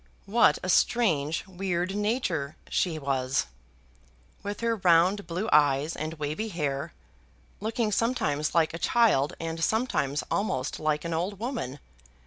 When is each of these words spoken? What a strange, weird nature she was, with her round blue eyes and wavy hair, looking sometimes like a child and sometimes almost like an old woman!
What 0.25 0.57
a 0.63 0.67
strange, 0.69 1.45
weird 1.45 1.93
nature 1.95 2.55
she 2.69 2.97
was, 2.97 3.45
with 4.41 4.61
her 4.61 4.77
round 4.77 5.27
blue 5.27 5.47
eyes 5.53 5.95
and 5.95 6.15
wavy 6.15 6.47
hair, 6.47 6.91
looking 7.59 7.91
sometimes 7.91 8.55
like 8.55 8.73
a 8.73 8.79
child 8.79 9.33
and 9.39 9.63
sometimes 9.63 10.23
almost 10.31 10.79
like 10.79 11.05
an 11.05 11.13
old 11.13 11.37
woman! 11.37 11.77